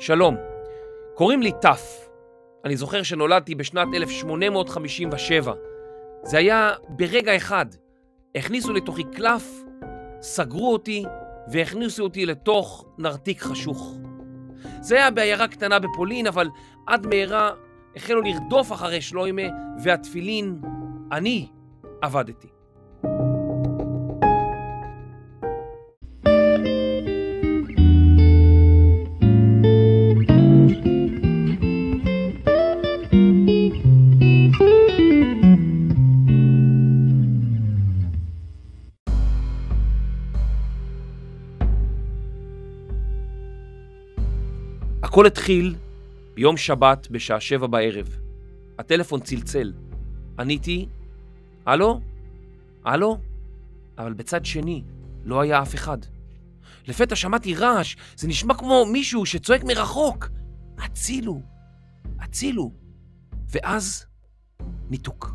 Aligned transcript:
שלום, 0.00 0.36
קוראים 1.14 1.42
לי 1.42 1.52
טף. 1.60 2.08
אני 2.64 2.76
זוכר 2.76 3.02
שנולדתי 3.02 3.54
בשנת 3.54 3.88
1857. 3.94 5.52
זה 6.22 6.38
היה 6.38 6.72
ברגע 6.88 7.36
אחד. 7.36 7.66
הכניסו 8.34 8.72
לתוכי 8.72 9.04
קלף, 9.04 9.62
סגרו 10.20 10.72
אותי 10.72 11.04
והכניסו 11.52 12.02
אותי 12.02 12.26
לתוך 12.26 12.84
נרתיק 12.98 13.40
חשוך. 13.40 13.96
זה 14.80 14.96
היה 14.96 15.10
בעיירה 15.10 15.48
קטנה 15.48 15.78
בפולין, 15.78 16.26
אבל 16.26 16.48
עד 16.86 17.06
מהרה 17.06 17.50
החלו 17.96 18.20
לרדוף 18.22 18.72
אחרי 18.72 19.00
שלוימה 19.00 19.42
והתפילין, 19.84 20.60
אני 21.12 21.48
עבדתי. 22.02 22.48
הכל 45.02 45.26
התחיל 45.26 45.74
ביום 46.34 46.56
שבת 46.56 47.08
בשעה 47.10 47.40
שבע 47.40 47.66
בערב. 47.66 48.16
הטלפון 48.78 49.20
צלצל. 49.20 49.72
עניתי, 50.38 50.86
הלו? 51.66 52.00
הלו? 52.84 53.18
אבל 53.98 54.12
בצד 54.12 54.44
שני 54.44 54.82
לא 55.24 55.40
היה 55.40 55.62
אף 55.62 55.74
אחד. 55.74 55.98
לפתע 56.88 57.16
שמעתי 57.16 57.54
רעש, 57.54 57.96
זה 58.16 58.28
נשמע 58.28 58.54
כמו 58.54 58.86
מישהו 58.92 59.26
שצועק 59.26 59.64
מרחוק. 59.64 60.28
הצילו, 60.78 61.42
הצילו. 62.18 62.72
ואז 63.48 64.06
ניתוק. 64.90 65.34